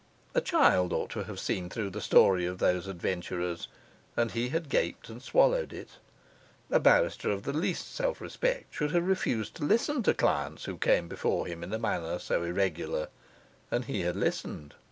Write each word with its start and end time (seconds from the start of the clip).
A 0.33 0.41
child 0.41 0.93
ought 0.93 1.11
to 1.11 1.25
have 1.25 1.39
seen 1.39 1.69
through 1.69 1.91
the 1.91 2.01
story 2.01 2.47
of 2.47 2.57
these 2.57 2.87
adventurers, 2.87 3.67
and 4.17 4.31
he 4.31 4.49
had 4.49 4.67
gaped 4.67 5.09
and 5.09 5.21
swallowed 5.21 5.71
it. 5.71 5.89
A 6.71 6.79
barrister 6.79 7.29
of 7.29 7.43
the 7.43 7.53
least 7.53 7.93
self 7.93 8.19
respect 8.19 8.73
should 8.73 8.89
have 8.93 9.05
refused 9.07 9.53
to 9.57 9.63
listen 9.63 10.01
to 10.01 10.15
clients 10.15 10.65
who 10.65 10.77
came 10.79 11.07
before 11.07 11.45
him 11.45 11.63
in 11.63 11.71
a 11.71 11.77
manner 11.77 12.17
so 12.17 12.41
irregular, 12.41 13.09
and 13.69 13.85
he 13.85 14.01
had 14.01 14.15
listened. 14.15 14.73